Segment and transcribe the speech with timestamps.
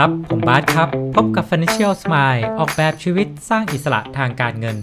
[0.00, 4.76] ครับ ผมบาสครับ พบกับ Financial Smile ออกแบบชีวิตสร้างอิสระทางการเงิน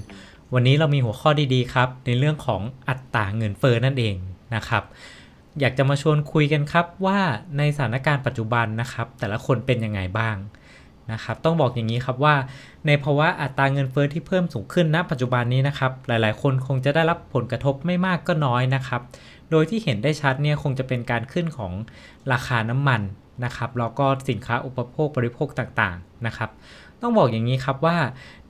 [0.53, 4.15] วันนี้เรามีหัวข้อดีๆครับ ในเรื่องของอัตราเงินเฟ้อนั่นเอง
[4.55, 4.83] นะครับ
[5.59, 7.19] อยากจะมาชวนคุยกันครับว่า
[7.57, 10.35] ในสถานการณ์ปัจจุบันนะครับ แต่ละคนเป็นยังไงบ้าง
[11.11, 12.35] นะครับ ต้องบอกอย่างนี้ครับว่า
[12.87, 19.01] ในภาวะอัตราเงินเฟ้อที่เพิ่มสูงขึ้นณปัจจุบันนี้นะครับ หลายๆ คนคงจะได้รับผลกระทบไม่มากก็น้อยนะครับ
[19.51, 21.73] โดยที่เห็นได้ชัดเนี่ยคงจะเป็นการขึ้นของ
[22.31, 23.01] ราคาน้ำมัน
[23.43, 26.49] นะครับแล้วก็สินค้าอุปโภคบริโภคต่างๆนะครับ
[27.01, 27.97] ต้องบอกอย่างนี้ครับว่า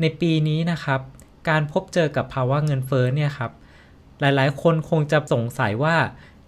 [0.01, 0.99] ในปีนี้นะครับ
[1.49, 3.51] การพบเจอกับภาวะเงินเฟ้อเนี่ยครับ
[4.19, 5.95] หลายๆ คนคงจะสงสัยว่า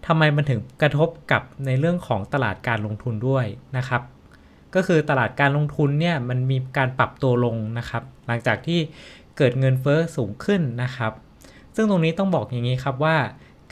[0.06, 3.46] ทำไมมันถึงกระทบกับในเรื่องของตลาดการลงทุนด้วย
[3.78, 4.02] นะครับ
[4.76, 8.80] ก็คือตลาดการลงทุนเนี่ยมันมีการปรับตัวลงนะครับ หลังจากที่
[9.38, 11.12] เกิดเงินเฟ้อสูงขึ้นนะครับ
[11.76, 13.18] ซึ่งตรงนี้ต้องบอกอย่างนี้ครับว่า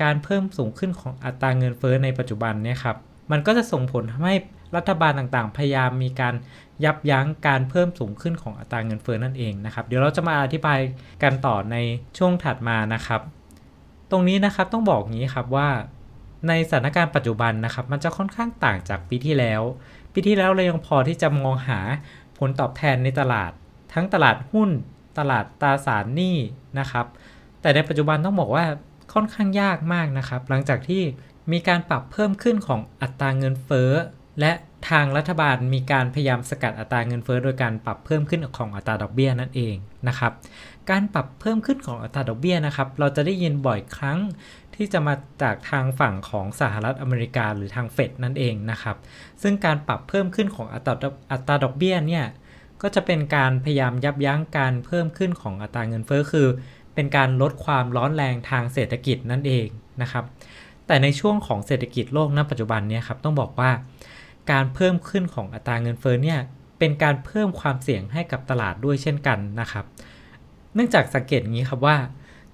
[0.01, 2.97] การเพิ่มสูงขึ้นของอัตราเงินเฟ้อในปัจจุบันเนี่ยครับ
[3.31, 4.35] มันก็จะส่งผลทำให้
[4.75, 6.33] รัฐบาลต่างๆ พยายามมีการ
[6.83, 10.79] ยับยั้งการเพิ่มสูงขึ้นของอัตราเงินเฟ้อนั่นเองนะครับ เดี๋ยวเราจะมาอธิบาย
[11.23, 11.75] กันต่อใน
[12.17, 13.21] ช่วงถัดมานะครับ
[14.11, 15.69] ตรงนี้นะครับต้องบอกงี้ครับว่า
[16.47, 19.61] ในสถานการณ์ปัจจุบันนะครับ มันจะค่อนข้างต่างจากปีที่แล้ว
[20.13, 21.79] ปีที่แล้วเรายังพอที่จะมองหา
[22.37, 23.51] ผลตอบแทนในตลาด
[23.93, 24.69] ทั้งตลาดหุ้น
[25.19, 26.35] ตลาดตราสารหนี้
[26.79, 27.05] นะครับ
[27.61, 28.65] แต่ในปัจจุบันต้องบอกว่า
[29.13, 31.01] ค่อนข้างยากมากนะครับ หลังจากที่
[31.51, 33.91] มีการปรับเพิ่มขึ้นของอัตราเงินเฟ้อ
[34.39, 34.51] และ
[34.89, 39.75] ทางรัฐบาลมีการพยายามสกัดอัตราเงินเฟ้อโดยการปรับเพิ่มขึ้นของอัตราดอกเบี้ยนั่นเอง
[40.07, 40.33] นะครับ
[40.89, 44.19] การปรับเพิ่มขึ้นของอัตราดอกเบี้ยนะครับ เราจะได้ยินบ่อยครั้ง
[44.75, 48.97] ที่จะมาจากทางฝั่งของสหรัฐอเมริกาหรือทางเฟดนั่นเองนะครับ
[49.41, 50.93] ซึ่งการปรับเพิ่มขึ้นของอัตรา
[51.31, 52.25] อัตราดอกเบี้ยเนี่ย
[52.81, 56.47] ก็จะเป็นการพยายามยับยั้งการเพิ่มขึ้นของอัตราเงินเฟ้อคือ
[56.95, 59.67] เป็นการลดความร้อนแรงทางเศรษฐกิจนั่นเอง
[60.01, 60.25] นะครับ
[60.87, 63.71] แต่ในช่วงของเศรษฐกิจโลกณปัจจุบันเนี่ยครับต้องบอกว่า
[64.51, 66.39] การเพิ่มขึ้นของอัตราเงินเฟ้อเนี่ย
[66.79, 69.85] เป็นการเพิ่มความเสี่ยงให้กับตลาดด้วยเช่นกันนะครับ
[70.73, 71.97] เนื่องจากสังเกตงี้ครับว่า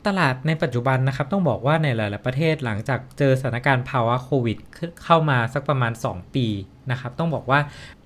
[0.07, 4.57] ตลาดในปัจจุบันนะครับ ต้องบอกว่าในหลาย ๆ ประเทศหลังจากเจอสถานการณ์ภาวะโควิด
[5.03, 6.47] เข้ามาสักประมาณ 2 ปี
[6.91, 7.59] นะครับ ต้องบอกว่า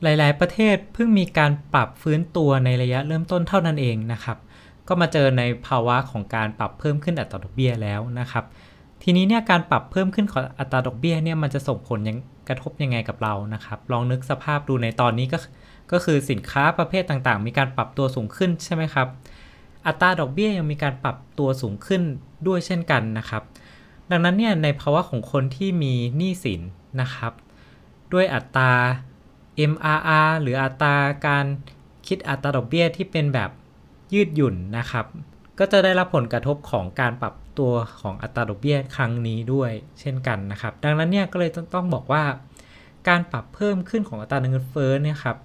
[0.04, 4.38] หลาย ๆ ประเทศเพิ่งมีการปรับฟื้นตัวในระยะเริ่มต้นเท่านั้นเองนะครับ
[4.88, 8.46] ก็มาเจอในภาวะของการปรับเพิ่มขึ้นอัตราดอกเบี้ยแล้วนะครับ
[9.04, 12.18] ทีนี้เนี่ยการปรับเพิ่มขึ้นของอัตราดอกเบี้ยเนี่ยมันจะส่งผลยัง
[12.48, 15.38] กระทบยังไงกับเรานะครับ ลองนึกสภาพดูในตอนนี้ก็
[15.92, 19.08] ก็คือสินค้าประเภทต่างๆ มีการปรับตัวสูงขึ้นใช่ไหมครับ
[19.88, 22.02] อัตราดอกเบี้ยยังมีการปรับตัวสูงขึ้น
[22.48, 23.44] ด้วยเช่นกันนะครับ
[24.12, 26.62] ดังนั้นเนี่ยในภาวะของคนที่มีหนี้สิน
[27.02, 27.34] นะครับ
[28.14, 28.72] ด้วยอัตรา
[29.72, 30.96] MRR หรืออัตรา
[31.28, 31.46] การ
[32.08, 33.50] คิดอัตราดอกเบี้ยที่เป็นแบบ
[34.14, 35.06] ยืดหยุ่นนะครับ
[35.60, 42.24] ก็จะได้รับผลกระทบของการปรับ ตัวของอัตราดอกเบี้ยครั้งนี้ด้วยเช่นกันนะครับ ดังนั้นเนี่ยก็เลยต้องบอกว่า
[43.10, 45.38] การปรับเพิ่มขึ้นของอัตราเงินเฟ้อเนี่ยครับ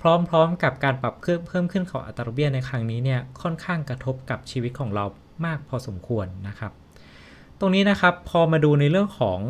[0.00, 0.02] พ
[0.34, 5.04] ร้อมๆ กับการปรับเพิ่มเพิ่มขึ้นของอัตราดอกเบี้ยในครั้งนี้เนี่ยค่อนข้างกระทบกับชีวิตของเรา
[5.44, 6.72] มากพอสมควรนะครับ
[7.58, 9.40] ตรงนี้นะครับพอมาดูในเรื่องของ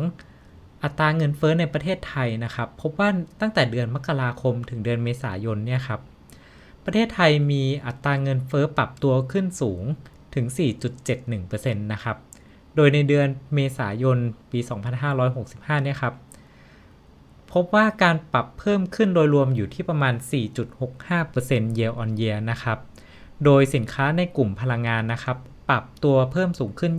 [0.83, 3.09] อัตราเงินเฟ้อในประเทศไทยนะครับ พบว่า
[3.41, 6.01] ตั้งแต่เดือนมกราคมถึงเดือนเมษายนเนี่ยครับ
[6.85, 9.83] ประเทศไทยมีอัตราเงินเฟ้อปรับตัวขึ้นสูง
[10.35, 10.45] ถึง
[11.25, 12.17] 4.71%นะครับ
[12.75, 14.17] โดยในเดือนเมษายน
[14.51, 14.59] ปี
[15.21, 16.13] 2565 เนี่ยครับ
[17.51, 20.13] พบว่าการปรับเพิ่มขึ้นโดยรวมอยู่ที่ประมาณ
[20.95, 22.77] 4.65% year on year นะครับ
[23.45, 25.37] โดยสินค้าในกลุ่มพลังงานนะครับ
[25.69, 26.93] ปรับตัวเพิ่มสูงขึ้น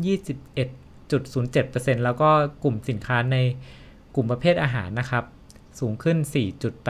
[0.78, 2.30] 21.07%แล้วก็
[2.62, 3.36] กลุ่มสินค้าใน
[4.14, 5.24] กลุ่มประเภทอาหารนะครับ
[5.80, 6.16] สูงขึ้น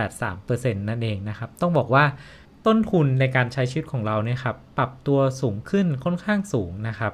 [0.05, 2.05] 4.83%นั่นเองนะครับ ต้องบอกว่า
[2.66, 7.12] ต้นทุนในการใช้ชีวิตของเราเนี่ยครับปรับตัวสูงขึ้นค่อนข้างสูงนะครับ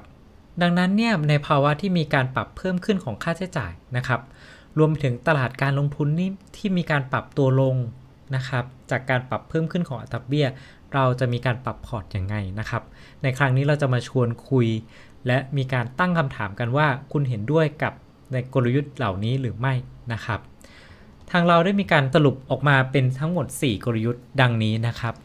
[0.61, 4.21] ดังนั้นเนี่ยในภาวะที่มีการปรับเพิ่มขึ้นของค่าใช้จ่ายนะครับ
[4.79, 7.75] รวมถึงตลาดการลงทุนนี่ที่มีการปรับตัวลง
[8.35, 10.47] นะครับจากการปรับเพิ่มขึ้นของอัตราเบี้ย
[10.93, 12.83] เราจะมีการปรับพอร์ตอย่างไงนะครับ
[13.23, 14.67] ในครั้งนี้เราจะมาชวนคุย
[15.27, 17.93] และมีการตั้งคำถามกันว่า คุณเห็นด้วยกับ
[18.31, 19.73] ในกลยุทธ์เหล่านี้หรือไม่
[20.13, 20.39] นะครับ
[21.31, 25.15] ทางเราได้มีการสรุปออกมาเป็นทั้งหมด 4 กลยุทธ์ดังนี้นะครับ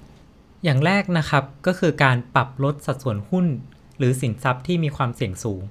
[0.65, 3.47] อย่างแรกนะครับก็คือการปรับลดสัดส่วนหุ้น
[3.99, 5.63] หรือสินทรัพย์ที่มีความเสี่ยงสูง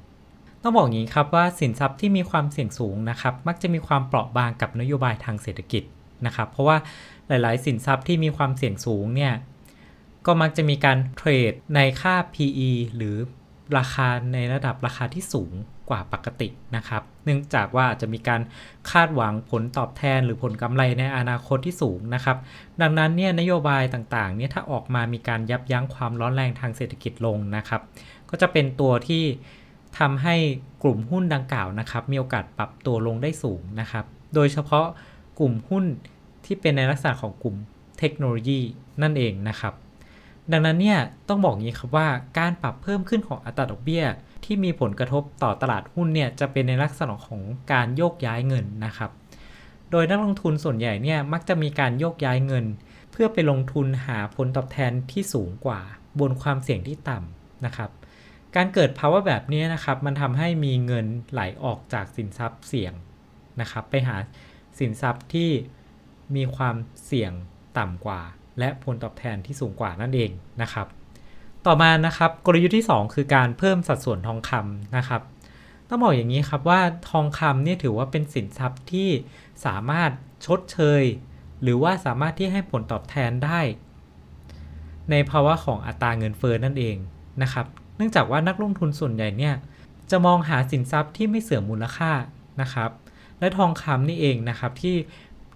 [0.61, 5.83] ต้องบอกอย่างนี้ครับว่าสินทรัพย์ที่มีความเสี่ยงสูงนะครับ มักจะมีความเปราะบางกับนโยบายทางเศรษฐกิจ
[6.25, 6.77] นะครับ เพราะว่า
[7.27, 9.33] หลาย ๆ สินทรัพย์ที่มีความเสี่ยงสูงเนี่ย
[10.25, 13.15] ก็มักจะมีการเทรดในค่า PE หรือ
[13.77, 15.53] ราคาในระดับราคาที่สูง
[15.89, 18.41] กว่าปกตินะครับ เนื่องจากว่าจะมีการ
[18.91, 22.37] คาดหวังผลตอบแทนหรือผลกำไรในอนาคตที่สูงนะครับ
[22.81, 27.81] ดังนั้นเนี่ยนโยบายต่างๆเนี่ยถ้าออกมามีการยับยั้งความร้อนแรงทางเศรษฐกิจลงนะครับ
[28.29, 29.23] ก็จะเป็นตัวที่
[29.99, 30.35] ทำให้
[30.83, 34.05] กลุ่มหุ้นดังกล่าวนะครับ มีโอกาสปรับตัวลงได้สูงนะครับ
[34.35, 34.85] โดยเฉพาะ
[35.39, 35.85] กลุ่มหุ้น
[36.45, 37.55] ที่เป็นในลักษณะของกลุ่ม
[37.99, 38.59] เทคโนโลยี
[39.01, 39.73] นั่นเองนะครับ
[40.51, 40.99] ดังนั้นเนี่ย
[41.29, 42.07] ต้องบอกงี้ครับว่า
[42.39, 44.03] การปรับเพิ่มขึ้นของอัตราดอกเบี้ย
[44.45, 47.41] ที่มีผลกระทบต่อตลาดหุ้นเนี่ยจะเป็นในลักษณะของ
[47.71, 49.11] การโยกย้ายเงินนะครับ
[49.91, 52.65] โดยนักลงทุนส่วนใหญ่เนี่ยมักจะมีการโยกย้ายเงิน
[53.11, 55.79] เพื่อไปลงทุนหาผลตอบแทนที่สูงกว่า
[56.19, 57.89] บนความเสี่ยงที่ต่ำนะครับ
[58.55, 62.93] การเกิดภาวะแบบนี้นะครับมันทำให้มีเงินไหลออกจากสินทรัพย์เสี่ยง
[63.61, 64.17] นะครับไปหา
[64.79, 65.49] สินทรัพย์ที่
[66.35, 67.31] มีความเสี่ยง
[67.77, 68.21] ต่ำกว่า
[68.59, 70.31] และผลตอบแทนที่สูงกว่านั่นเอง
[70.61, 70.87] นะครับ
[71.65, 75.21] ต่อมานะครับกลยุทธ์ที่ 2 คือการเพิ่มสัดส่วนทองคำนะครับ
[75.87, 79.09] ต้องบอกอย่างนี้ครับว่าทองคำเนี่ยถือว่าเป็นสินทรัพย์ที่
[79.65, 80.11] สามารถ
[80.45, 81.03] ชดเชย
[81.61, 83.59] หรือว่าสามารถที่ให้ผลตอบแทนได้
[85.11, 86.95] ในภาวะของอัตราเงินเฟ้อนั่นเอง
[87.41, 87.65] นะครับ
[87.95, 89.55] เนื่องจากว่านักลงทุนส่วนใหญ่เนี่ย
[90.11, 92.11] จะมองหาสินทรัพย์ที่ไม่เสื่อมมูลค่า
[92.61, 92.89] นะครับ
[93.39, 94.95] และทองคำนี่เองนะครับที่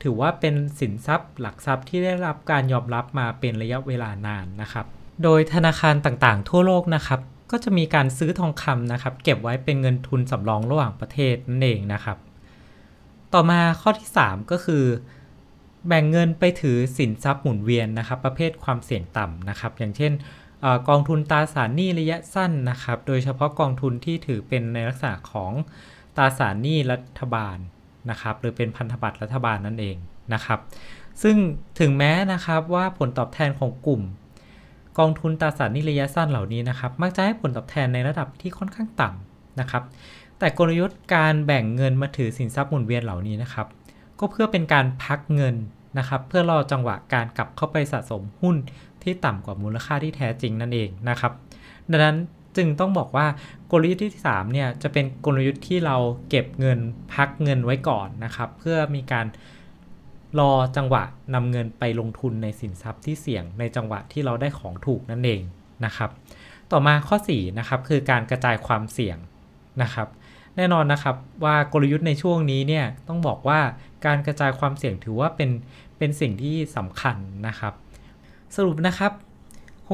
[0.04, 4.86] ถือว่าเป็นสินทรัพย์หลักทรัพย์ที่ได้รับการยอมรับมาเป็นระยะเวลานานนะครับ
[5.24, 7.20] โดยธนาคารต่างๆ ทั่วโลกนะครับ
[7.52, 12.18] ก็จะมีการซื้อทองคำนะครับ เก็บไว้เป็นเงินทุนสำรองระหว่างประเทศนั่นเองนะครับ
[13.34, 14.84] ต่อมาข้อที่ 3 ก็คือ
[15.88, 20.12] แบ่งเงินไปถือสินทรัพย์หมุนเวียนนะครับ ประเภทความเสี่ยงต่ำนะครับ อย่างเช่น
[20.90, 25.52] กองทุนตราสารหนี้ระยะสั้นนะครับ โดยเฉพาะกองทุนที่ถือเป็นในลักษณะของ
[26.18, 27.58] ตราสารหนี้รัฐบาล
[28.10, 29.96] นะครับหรือเป็นพันธบัตรรัฐบาลนั่นเอง
[30.34, 30.60] นะครับ
[31.24, 31.36] ซึ่ง
[31.80, 34.02] ถึงแม้นะครับว่าผลตอบแทนของกลุ่ม
[35.00, 39.84] กองทุนตราสารหนี้ระยะสั้นเหล่านี้นะครับมักจะให้ผลตอบแทนในระดับที่ค่อนข้างต่ำนะครับ
[40.40, 43.68] แต่กลยุทธ์การแบ่งเงินมาถือสินทรัพย์หมุนเวียนเหล่านี้นะครับ
[44.20, 45.56] ก็เพื่อเป็นการพักเงิน
[45.98, 48.56] นะครับเพื่อรอจังหวะการกลับเข้าไปสะสมหุ้น
[49.04, 51.32] ที่ต่ำกว่ามูลค่าที่แท้จริงนั่นเองนะครับ
[51.92, 52.18] ดังนั้น
[52.58, 53.28] จึงต้องบอกว่า
[53.72, 55.98] กลยุทธ์ที่3เนี่ยจะเป็นกลยุทธ์ที่เรา
[56.30, 56.80] เก็บเงิน
[57.14, 59.26] พักเงินไว้ก่อนนะครับ เพื่อมีการ
[60.40, 61.04] รอจังหวะ
[61.34, 65.42] นำเงินไปลงทุนในสินทรัพย์ที่เสี่ยงในจังหวะที่เราได้ของถูกนั่นเอง
[65.86, 66.10] นะครับ
[66.72, 69.18] ต่อมาข้อ4นะครับคือการกระจายความเสี่ยง
[69.82, 70.08] นะครับ
[70.58, 73.60] แน่นอนนะครับว่ากลยุทธ์ในช่วงนี้เนี่ยต้องบอกว่า
[74.06, 75.50] การกระจายความเสี่ยงถือว่าเป็น
[75.98, 77.18] เป็นสิ่งที่สำคัญ
[77.48, 77.74] นะครับ
[78.56, 79.12] สรุปนะครับ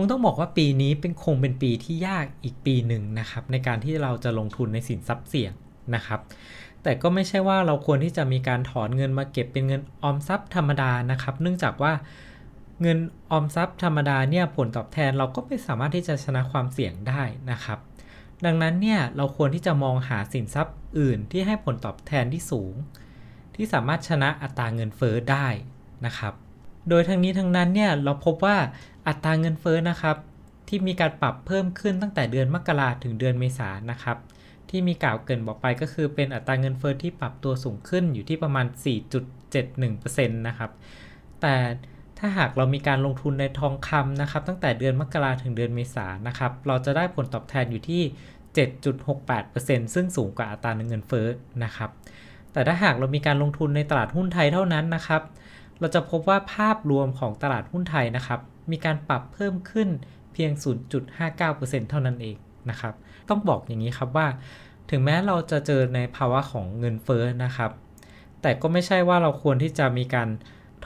[0.01, 5.53] งต้องบอกว่าปีนี้เป็นคงเป็นปีที่ยากอีกปีหนึ่งนะครับ ในการที่เราจะลงทุนในสินทรัพย์เสี่ยง
[5.95, 6.19] นะครับ
[6.83, 11.93] แต่ก็ไม่ใช่ว่าเราควรที่จะมีการถอนเงินมาเก็บเป็นเงินออมทรัพย์ธรรมดานะครับ เนื่องจากว่า
[12.81, 12.97] เงิน
[13.31, 17.79] ออมทรัพย์ธรรมดาเนี่ยผลตอบแทนเราก็ไม่สามารถที่จะชนะความเสี่ยงได้นะครับ
[18.45, 22.73] ดังนั้นเนี่ยเราควรที่จะมองหาสินทรัพย์อื่นที่ให้ผลตอบแทนที่สูง
[23.55, 25.47] ที่สามารถชนะอัตราเงินเฟ้อได้
[26.05, 26.33] นะครับ
[26.89, 28.57] โดยทั้งนี้ทั้งนั้นเนี่ยเราพบว่า
[29.07, 30.17] อัตราเงินเฟ้อนะครับ
[30.67, 34.17] ที่มีการปรับเพิ่มขึ้นตั้งแต่เดือนมกราถึงเดือนเมษายนนะครับ
[34.69, 38.65] ที่มีกล่าวเกินบอกไปก็คือเป็นอัตราเงินเฟ้อที่ปรับตัวสูงขึ้นอยู่ที่ประมาณ
[39.51, 40.71] 4.71%นะครับ
[41.41, 41.55] แต่
[42.19, 48.01] ถ้าหากเรามีการลงทุนในทองคำนะครับตั้งแต่เดือนมกราถึงเดือนเมษายนนะครับเราจะได้ผลตอบแทนอยู่ที่
[48.97, 51.27] 7.68%ซึ่งสูงกว่าอัตราเงินเฟ้อ
[51.63, 51.89] นะครับ
[52.53, 55.21] แต่ถ้าหากเรามีการลงทุนในตลาดหุ้นไทยเท่านั้นนะครับ
[55.79, 58.39] เราจะพบว่าภาพรวมของตลาดหุ้นไทยนะครับ
[58.71, 59.89] มีการปรับเพิ่มขึ้น
[60.33, 60.51] เพียง
[61.01, 62.35] 0.59%เท่านั้นเอง
[62.69, 62.93] นะครับ
[63.29, 64.27] ต้องบอกอย่างนี้ครับว่า
[64.89, 67.71] ถึงแม้เราจะเจอในภาวะของเงินเฟ้อนะครับ
[68.41, 70.29] แต่ก็ไม่ใช่ว่าเราควรที่จะมีการ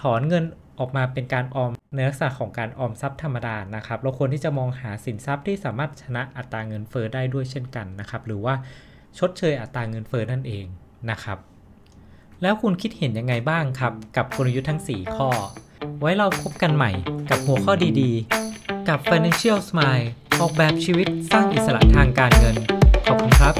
[0.02, 0.44] ถอนเงิน
[0.80, 8.54] ออกมาเป็นการออมในลักษณะของการออมทรัพย์ธรรมดานะครับ เราควรที่จะมองหาสินทรัพย์ที่สามารถชนะอัตราเงินเฟ้อได้ด้วยเช่นกันนะครับ หรือว่า
[9.20, 10.66] ชดเชยอัตราเงินเฟ้อนั่นเอง
[11.12, 11.38] นะครับ
[12.44, 15.30] แล้วคุณคิดเห็นยังไงบ้างครับ กับกลยุทธ์ทั้ง 4 ข้อ
[16.00, 16.92] ไว้เราพบกันใหม่
[17.30, 20.08] กับหัวข้อดีๆ กับ Financial Smile
[20.42, 22.56] ออกแบบชีวิตสร้างอิสระทางการเงิน
[23.06, 23.56] ขอบคุณครับ